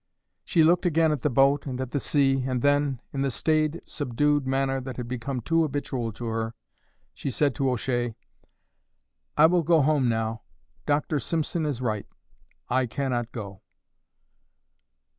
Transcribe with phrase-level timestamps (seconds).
[0.43, 3.81] She looked again at the boat and at the sea, and then, in the stayed
[3.85, 6.55] subdued manner that had become too habitual to her,
[7.13, 8.15] she said to O'Shea:
[9.37, 10.41] "I will go home now.
[10.87, 11.19] Dr.
[11.19, 12.07] Simpson is right.
[12.67, 13.61] I cannot go."